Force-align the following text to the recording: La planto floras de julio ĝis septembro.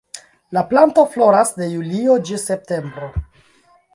La 0.57 0.61
planto 0.71 1.03
floras 1.15 1.51
de 1.59 1.69
julio 1.75 2.17
ĝis 2.31 2.49
septembro. 2.53 3.13